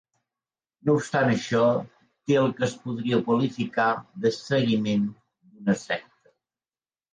No 0.87 0.95
obstant 0.99 1.29
això, 1.33 1.61
té 2.31 2.39
el 2.45 2.49
que 2.61 2.65
es 2.69 2.73
podria 2.87 3.21
qualificar 3.29 3.87
de 4.25 4.35
seguiment 4.41 5.07
d'una 5.15 5.81
secta. 5.87 6.37